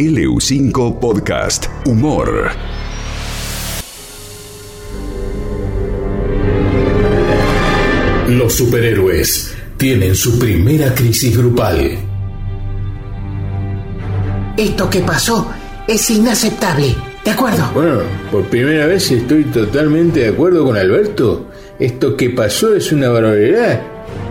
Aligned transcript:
LU5 0.00 0.98
Podcast 0.98 1.66
Humor. 1.84 2.48
Los 8.28 8.54
superhéroes 8.54 9.52
tienen 9.76 10.14
su 10.14 10.38
primera 10.38 10.94
crisis 10.94 11.36
grupal. 11.36 11.98
Esto 14.56 14.88
que 14.88 15.00
pasó 15.00 15.52
es 15.86 16.10
inaceptable. 16.10 16.94
¿De 17.22 17.32
acuerdo? 17.32 17.70
Bueno, 17.74 17.98
por 18.32 18.44
primera 18.46 18.86
vez 18.86 19.10
estoy 19.10 19.44
totalmente 19.44 20.20
de 20.20 20.28
acuerdo 20.28 20.64
con 20.64 20.78
Alberto. 20.78 21.49
Esto 21.80 22.14
que 22.14 22.28
pasó 22.28 22.76
es 22.76 22.92
una 22.92 23.08
barbaridad. 23.08 23.80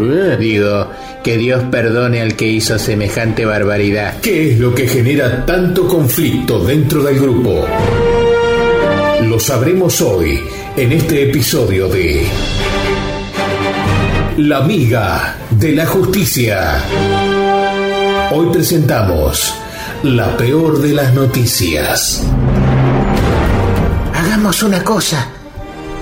Eh, 0.00 0.36
Digo, 0.40 0.88
que 1.22 1.36
Dios 1.36 1.62
perdone 1.70 2.22
al 2.22 2.36
que 2.36 2.48
hizo 2.48 2.78
semejante 2.78 3.44
barbaridad. 3.44 4.14
¿Qué 4.22 4.52
es 4.52 4.58
lo 4.58 4.74
que 4.74 4.88
genera 4.88 5.44
tanto 5.44 5.86
conflicto 5.86 6.64
dentro 6.64 7.02
del 7.02 7.20
grupo? 7.20 7.66
Lo 9.28 9.38
sabremos 9.38 10.00
hoy 10.00 10.40
en 10.74 10.92
este 10.92 11.28
episodio 11.28 11.86
de 11.88 12.26
La 14.38 14.58
amiga 14.58 15.36
de 15.50 15.72
la 15.72 15.84
justicia. 15.84 16.82
Hoy 18.32 18.46
presentamos 18.52 19.54
la 20.02 20.34
peor 20.38 20.80
de 20.80 20.94
las 20.94 21.12
noticias. 21.12 22.24
Hagamos 24.14 24.62
una 24.62 24.82
cosa. 24.82 25.28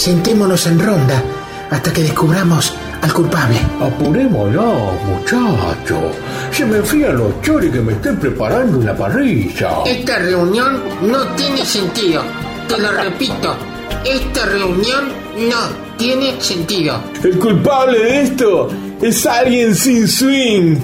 Sentémonos 0.00 0.66
en 0.66 0.80
ronda 0.80 1.22
hasta 1.70 1.92
que 1.92 2.00
descubramos 2.02 2.72
al 3.02 3.12
culpable. 3.12 3.60
Apurémonos, 3.82 4.94
muchacho. 5.04 6.12
Se 6.50 6.64
me 6.64 6.78
enfrían 6.78 7.18
los 7.18 7.38
choris 7.42 7.70
que 7.70 7.80
me 7.80 7.92
estén 7.92 8.16
preparando 8.16 8.80
en 8.80 8.86
la 8.86 8.96
parrilla. 8.96 9.82
Esta 9.84 10.18
reunión 10.20 10.82
no 11.02 11.26
tiene 11.36 11.66
sentido. 11.66 12.22
Te 12.66 12.78
lo 12.78 12.90
repito. 12.92 13.54
Esta 14.02 14.46
reunión 14.46 15.08
no 15.36 15.96
tiene 15.98 16.40
sentido. 16.40 16.98
El 17.22 17.38
culpable 17.38 17.98
de 17.98 18.22
esto 18.22 18.70
es 19.02 19.26
alguien 19.26 19.74
sin 19.74 20.08
swing. 20.08 20.76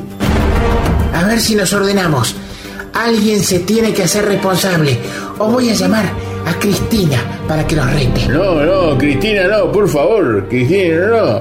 A 1.14 1.24
ver 1.24 1.40
si 1.40 1.54
nos 1.54 1.72
ordenamos. 1.72 2.34
Alguien 2.96 3.42
se 3.42 3.58
tiene 3.60 3.92
que 3.92 4.04
hacer 4.04 4.24
responsable. 4.24 4.98
O 5.38 5.50
voy 5.50 5.68
a 5.68 5.74
llamar 5.74 6.06
a 6.46 6.58
Cristina 6.58 7.22
para 7.46 7.66
que 7.66 7.76
nos 7.76 7.92
rete. 7.92 8.26
No, 8.28 8.54
no, 8.64 8.96
Cristina, 8.96 9.46
no, 9.48 9.70
por 9.70 9.86
favor. 9.86 10.46
Cristina, 10.48 11.06
no. 11.08 11.40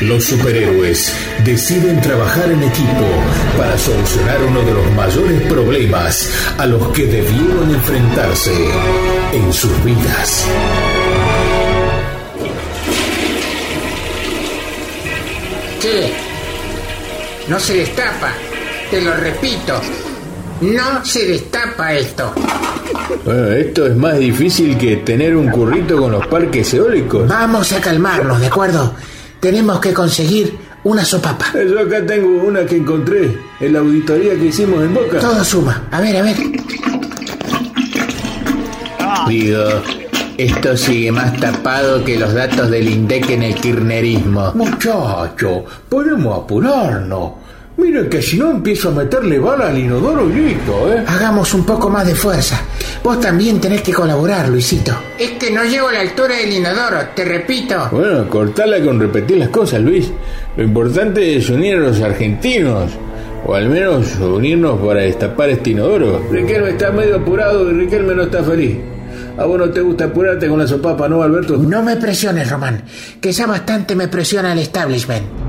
Los 0.00 0.24
superhéroes 0.24 1.14
deciden 1.44 2.00
trabajar 2.00 2.50
en 2.50 2.64
equipo 2.64 3.06
para 3.56 3.78
solucionar 3.78 4.42
uno 4.42 4.62
de 4.62 4.74
los 4.74 4.90
mayores 4.92 5.40
problemas 5.42 6.30
a 6.58 6.66
los 6.66 6.88
que 6.88 7.06
debieron 7.06 7.72
enfrentarse 7.72 8.52
en 9.32 9.52
sus 9.52 9.84
vidas. 9.84 10.46
¿Qué? 15.80 16.12
No 17.46 17.60
se 17.60 17.74
destapa. 17.74 18.32
Te 18.90 19.00
lo 19.00 19.14
repito. 19.14 19.80
No 20.60 21.04
se 21.04 21.26
destapa 21.26 21.94
esto. 21.94 22.32
Bueno, 23.24 23.48
esto 23.48 23.86
es 23.86 23.96
más 23.96 24.18
difícil 24.18 24.78
que 24.78 24.98
tener 24.98 25.36
un 25.36 25.48
currito 25.50 25.96
con 25.98 26.12
los 26.12 26.26
parques 26.26 26.72
eólicos. 26.74 27.28
Vamos 27.28 27.72
a 27.72 27.80
calmarnos, 27.80 28.40
¿de 28.40 28.46
acuerdo? 28.46 28.94
Tenemos 29.40 29.80
que 29.80 29.92
conseguir 29.92 30.56
una 30.84 31.04
sopapa. 31.04 31.46
Yo 31.54 31.80
acá 31.80 32.04
tengo 32.06 32.42
una 32.44 32.64
que 32.64 32.76
encontré 32.76 33.36
en 33.60 33.72
la 33.72 33.80
auditoría 33.80 34.34
que 34.34 34.46
hicimos 34.46 34.82
en 34.82 34.94
Boca. 34.94 35.18
Todo 35.18 35.44
suma. 35.44 35.82
A 35.90 36.00
ver, 36.00 36.16
a 36.16 36.22
ver. 36.22 36.36
Digo, 39.28 39.64
esto 40.36 40.76
sigue 40.76 41.12
más 41.12 41.38
tapado 41.40 42.04
que 42.04 42.18
los 42.18 42.32
datos 42.34 42.70
del 42.70 42.88
INDEC 42.88 43.30
en 43.30 43.42
el 43.44 43.54
kirchnerismo. 43.54 44.52
Muchacho, 44.54 45.64
podemos 45.88 46.44
apurarnos. 46.44 47.43
Mira 47.76 48.08
que 48.08 48.22
si 48.22 48.38
no 48.38 48.52
empiezo 48.52 48.90
a 48.90 48.92
meterle 48.92 49.38
bala 49.38 49.68
al 49.68 49.78
inodoro 49.78 50.30
y 50.30 50.34
listo, 50.34 50.92
¿eh? 50.94 51.02
Hagamos 51.06 51.52
un 51.54 51.64
poco 51.64 51.90
más 51.90 52.06
de 52.06 52.14
fuerza. 52.14 52.60
Vos 53.02 53.20
también 53.20 53.60
tenés 53.60 53.82
que 53.82 53.92
colaborar, 53.92 54.48
Luisito. 54.48 54.92
Es 55.18 55.32
que 55.32 55.50
no 55.50 55.64
llego 55.64 55.88
a 55.88 55.92
la 55.92 56.00
altura 56.00 56.36
del 56.36 56.52
inodoro, 56.52 56.98
te 57.14 57.24
repito. 57.24 57.88
Bueno, 57.90 58.28
cortala 58.28 58.80
con 58.80 59.00
repetir 59.00 59.38
las 59.38 59.48
cosas, 59.48 59.80
Luis. 59.80 60.10
Lo 60.56 60.62
importante 60.62 61.36
es 61.36 61.50
unir 61.50 61.76
a 61.76 61.80
los 61.80 62.00
argentinos. 62.00 62.92
O 63.46 63.54
al 63.54 63.68
menos 63.68 64.16
unirnos 64.16 64.80
para 64.80 65.00
destapar 65.00 65.50
este 65.50 65.70
inodoro. 65.70 66.22
Riquelme 66.30 66.70
está 66.70 66.92
medio 66.92 67.16
apurado 67.16 67.70
y 67.70 67.74
Riquelme 67.74 68.14
no 68.14 68.22
está 68.22 68.42
feliz. 68.42 68.78
¿A 69.36 69.44
vos 69.44 69.58
no 69.58 69.68
te 69.68 69.80
gusta 69.80 70.04
apurarte 70.04 70.48
con 70.48 70.60
la 70.60 70.66
sopapa, 70.66 71.08
no, 71.08 71.22
Alberto? 71.22 71.56
No 71.56 71.82
me 71.82 71.96
presiones, 71.96 72.48
Román, 72.48 72.84
que 73.20 73.32
ya 73.32 73.46
bastante 73.46 73.96
me 73.96 74.08
presiona 74.08 74.52
el 74.52 74.60
establishment. 74.60 75.43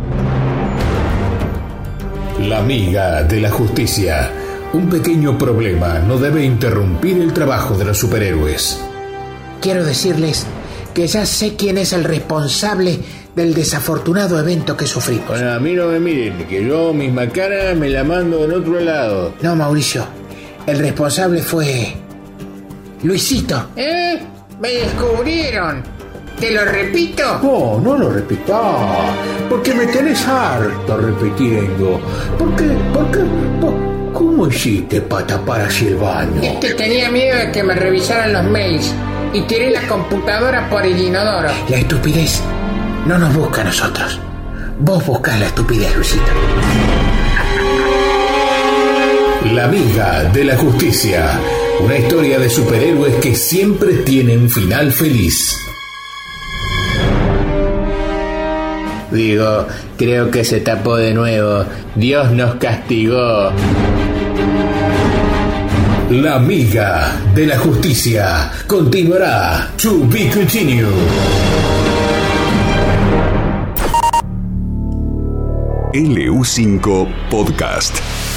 La 2.39 2.59
amiga 2.59 3.23
de 3.23 3.39
la 3.39 3.49
justicia. 3.49 4.29
Un 4.73 4.89
pequeño 4.89 5.37
problema 5.37 5.99
no 5.99 6.17
debe 6.17 6.43
interrumpir 6.43 7.21
el 7.21 7.31
trabajo 7.31 7.77
de 7.77 7.85
los 7.85 7.97
superhéroes. 7.97 8.81
Quiero 9.61 9.85
decirles 9.85 10.45
que 10.93 11.07
ya 11.07 11.25
sé 11.25 11.55
quién 11.55 11.77
es 11.77 11.93
el 11.93 12.03
responsable 12.03 12.99
del 13.33 13.53
desafortunado 13.53 14.37
evento 14.37 14.75
que 14.75 14.85
sufrimos. 14.85 15.29
Bueno, 15.29 15.53
a 15.53 15.59
mí 15.59 15.73
no 15.73 15.87
me 15.87 15.99
miren, 15.99 16.45
que 16.45 16.65
yo 16.67 16.93
mis 16.93 17.11
macanas 17.11 17.75
me 17.77 17.89
la 17.89 18.03
mando 18.03 18.43
en 18.43 18.51
otro 18.51 18.81
lado. 18.81 19.33
No, 19.41 19.55
Mauricio, 19.55 20.05
el 20.67 20.77
responsable 20.79 21.41
fue... 21.41 21.95
Luisito. 23.01 23.69
¿Eh? 23.77 24.19
Me 24.59 24.71
descubrieron. 24.71 25.94
¿Te 26.39 26.51
lo 26.51 26.65
repito? 26.65 27.39
No, 27.41 27.79
no 27.81 27.97
lo 27.97 28.09
repitás, 28.09 29.15
porque 29.49 29.73
me 29.73 29.85
tenés 29.87 30.27
harto 30.27 30.97
repitiendo. 30.97 31.99
¿Por 32.37 32.55
qué? 32.55 32.65
¿Por 32.93 33.11
qué? 33.11 33.19
¿Por- 33.61 33.95
¿Cómo 34.13 34.47
hiciste 34.47 35.01
para 35.01 35.27
tapar 35.27 35.61
así 35.61 35.87
el 35.87 35.95
baño? 35.97 36.41
Es 36.41 36.55
que 36.59 36.73
tenía 36.73 37.09
miedo 37.11 37.37
de 37.37 37.51
que 37.51 37.63
me 37.63 37.75
revisaran 37.75 38.31
los 38.31 38.45
mails 38.45 38.93
y 39.33 39.41
tiré 39.41 39.71
la 39.71 39.81
computadora 39.87 40.69
por 40.69 40.85
el 40.85 40.97
inodoro. 40.97 41.49
La 41.67 41.77
estupidez 41.77 42.41
no 43.05 43.17
nos 43.17 43.33
busca 43.35 43.59
a 43.61 43.65
nosotros. 43.65 44.19
Vos 44.79 45.05
buscás 45.05 45.37
la 45.39 45.47
estupidez, 45.47 45.93
Luisito. 45.97 46.23
La 49.53 49.65
amiga 49.65 50.23
de 50.25 50.43
la 50.45 50.55
justicia. 50.57 51.39
Una 51.81 51.97
historia 51.97 52.39
de 52.39 52.49
superhéroes 52.49 53.15
que 53.15 53.35
siempre 53.35 53.95
tiene 53.97 54.37
un 54.37 54.49
final 54.49 54.91
feliz. 54.93 55.57
Digo, 59.15 59.65
creo 59.97 60.29
que 60.29 60.43
se 60.43 60.59
tapó 60.59 60.97
de 60.97 61.13
nuevo. 61.13 61.63
Dios 61.95 62.31
nos 62.31 62.55
castigó. 62.55 63.51
La 66.11 66.35
amiga 66.35 67.15
de 67.33 67.47
la 67.47 67.57
justicia 67.57 68.51
continuará. 68.67 69.71
To 69.81 70.05
be 70.07 70.29
continued. 70.29 70.85
LU5 75.93 77.07
Podcast. 77.29 78.34